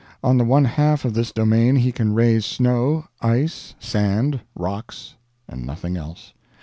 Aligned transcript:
On 0.23 0.39
the 0.39 0.43
one 0.43 0.65
half 0.65 1.05
of 1.05 1.13
this 1.13 1.31
domain 1.31 1.75
he 1.75 1.91
can 1.91 2.15
raise 2.15 2.43
snow, 2.43 3.05
ice, 3.21 3.75
sand, 3.77 4.41
rocks, 4.55 5.13
and 5.47 5.63
nothing 5.63 5.95
else. 5.95 6.33